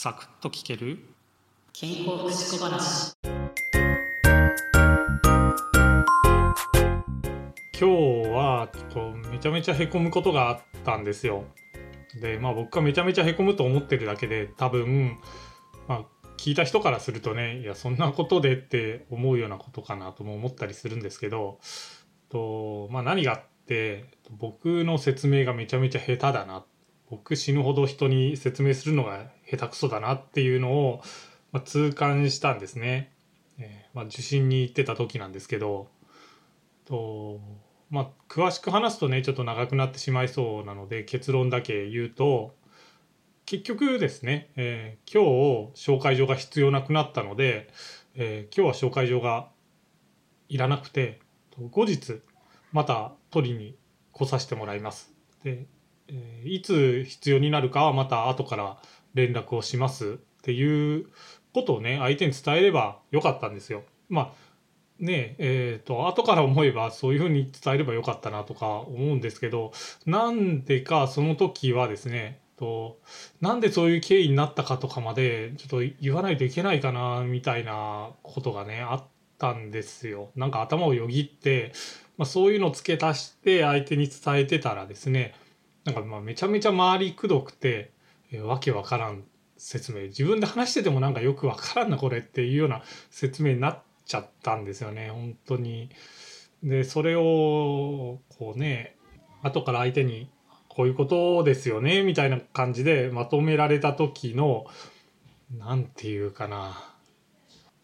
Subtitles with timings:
[0.00, 1.00] サクッと聞ける？
[1.72, 3.16] 健康福祉小話。
[3.16, 3.24] 今
[7.80, 7.84] 日
[8.30, 11.46] はこうめちゃめちゃへこむことがあったんですよ。
[12.22, 15.18] でまあ僕がめちゃめちゃへこむと思ってるだけで多分
[15.88, 16.04] まあ
[16.36, 21.58] 聞いた人からするとねいやそんなことでって思うようなことかなとも思ったりするんですけど
[22.28, 26.64] と、まあ、何があって僕の説明がめちゃめちゃ下手だな
[27.10, 31.02] 僕死ぬほど人に説明するのが下手くそだなっていうのを、
[31.52, 33.12] まあ、痛感したんですね。
[33.58, 35.88] えー、まあ、受診に行ってた時なんですけど
[36.84, 37.40] と、
[37.90, 42.54] まあ、詳しく話すとねちょっと長くなってしまいそうなので結論だけ言うと
[43.46, 47.68] 結局ですね、えー、今日紹介状が必要なくなったので、
[48.14, 49.48] えー、今日は紹介状が
[50.48, 51.20] いらなくて
[51.70, 52.20] 後日
[52.72, 53.74] また取りに
[54.12, 55.12] 来させてもらいます。
[55.42, 55.66] で
[56.08, 58.78] えいつ必要になるかはまた後から
[59.14, 61.06] 連絡をしますっていう
[61.54, 63.82] ことをね相手に伝えればよかったんですよ。
[64.08, 64.48] まあ
[64.98, 69.72] ねえーと、後から思えばそういうふうに伝えればよかったなとか思うんですけど
[70.06, 72.98] なんでかその時はですねと
[73.40, 79.04] なんでそういう経緯になったかとかまでちょっと言わないといけないかなみたいなことがねあっ
[79.38, 80.30] たんですよ。
[80.34, 81.72] なんか頭をよぎって、
[82.16, 85.34] まあ、そういうのを付け足して相手に伝えてたらですね
[85.84, 87.92] なんかまあめちゃめちゃ周りくどくて、
[88.30, 89.24] えー、わけわからん
[89.56, 90.02] 説明。
[90.04, 95.10] 自分で話しててもなんかよくわからんなこれっていうような説明になっちゃったんですよね。
[95.10, 95.90] 本当に。
[96.62, 98.96] でそれをこうね
[99.42, 100.30] 後から相手に
[100.68, 104.66] こういうことですよねみたいな感じでまとめられた時の
[105.56, 106.94] 何て言うかな。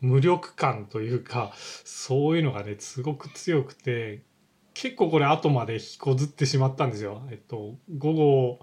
[0.00, 1.52] 無力感というか
[1.84, 4.22] そういうのがねすごく強くて
[4.80, 7.22] 結構これ後まで引こずってしまったんですよ。
[7.30, 8.60] えっと、午後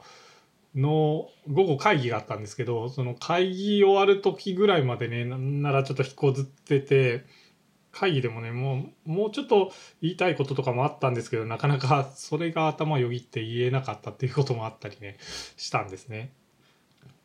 [0.74, 7.26] の、午後会議があったんですけど、その会議終わる時ぐらいまでね、なんならちょっと引こずってて、
[7.92, 15.18] 会議でもね、もう、もうちょっと言いたいこととかもあったんですけど、なかなかそれが頭よぎって言えなかったっていうこともあったりね、
[15.58, 16.31] したんですね。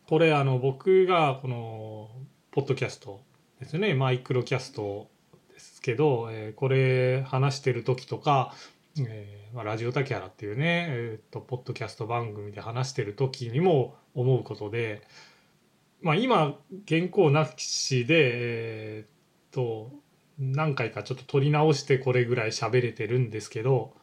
[0.09, 2.11] これ、あの、僕がこの、
[2.51, 3.21] ポッドキャスト
[3.61, 5.09] ですね、マイクロキャスト
[5.53, 8.55] ですけど、えー、これ話してる時とか、
[8.99, 15.03] えーまあ、ラジオ竹原っていうね、えーと、ポッドキャスト番組で話してる時にも思うことで、
[16.03, 16.57] まあ、今
[16.89, 18.15] 原稿なしで、
[19.01, 19.93] えー、と
[20.39, 23.95] 何回かちょっと撮り直してこれぐらい喋れてるんですけど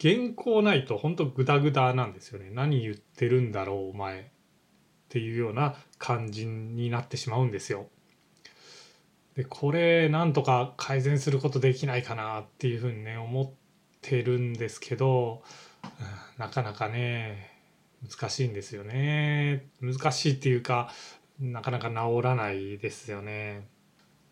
[0.00, 4.24] 原稿ないと本当グダグダなんですよね何言ってるんだろうお前っ
[5.08, 7.86] ていうような感じになってしまうんですよ。
[9.36, 13.63] でこれなんとか改善することできないかなっていうふうにね思って
[14.06, 15.42] てるんですけど、
[16.38, 17.50] なかなかね
[18.02, 20.90] 難しいんですよね難しいっていうか
[21.40, 23.66] なかなか治らないですよね。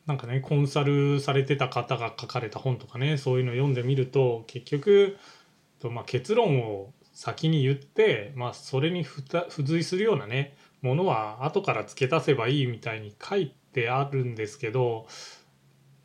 [0.07, 5.17] なんかねコンサルされてた方が書かれた本とかねそういうの読んでみると結局
[5.79, 9.23] と、まあ、結論を先に言って、まあ、それに付
[9.63, 15.07] 随するようなねものは後から付け足せばいいみたいに書いてあるんですけど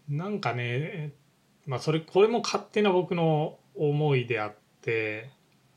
[0.07, 1.13] なんかね
[1.67, 5.29] まあそれこれも勝手な僕の思いであって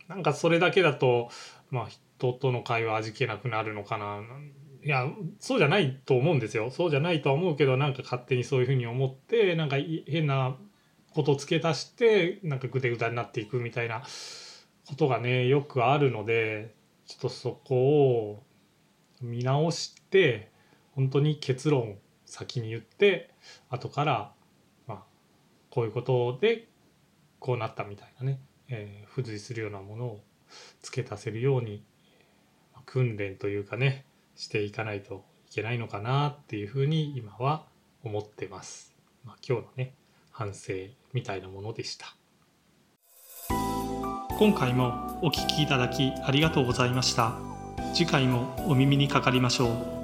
[0.09, 1.29] なんかそれだけだと
[1.71, 4.23] まあ人との会話味気なくなるのかな。
[4.83, 5.07] いや
[5.41, 6.71] そうじゃないと思うんですよ。
[6.71, 10.57] そうじゃないとは思うけどなんか勝手にそういうふうに思ってなんか変な
[11.13, 14.03] ことを付け足してなんかぐでぐだになっていくみたいな
[14.89, 16.75] ことがねよくあるので
[17.07, 18.43] ちょっとそこを
[19.21, 20.51] 見直して
[20.93, 23.31] 本当に結論先に言って
[23.69, 24.33] 後から
[25.71, 26.67] こういうことで
[27.39, 30.21] こうなったみたいなね、えー、付随するようなものを
[30.83, 31.83] 付け足せるように
[32.87, 34.05] 訓練というかね
[34.35, 37.65] していかないといけないのかなっていうふうに今は
[38.05, 38.95] 思ってます。
[39.25, 39.95] まあ、今日のね
[40.31, 40.73] 反省
[41.13, 42.15] みたいなものでした。
[44.39, 47.37] 今回もお聴きいただきありがとうございました。
[47.93, 50.00] 次回もお耳にかかりましょう。